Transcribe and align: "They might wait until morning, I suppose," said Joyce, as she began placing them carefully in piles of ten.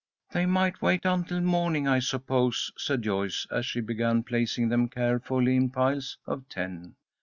"They 0.31 0.47
might 0.47 0.81
wait 0.81 1.05
until 1.05 1.41
morning, 1.41 1.87
I 1.87 1.99
suppose," 1.99 2.71
said 2.75 3.03
Joyce, 3.03 3.45
as 3.51 3.67
she 3.67 3.81
began 3.81 4.23
placing 4.23 4.69
them 4.69 4.89
carefully 4.89 5.55
in 5.55 5.69
piles 5.69 6.17
of 6.25 6.49
ten. 6.49 6.95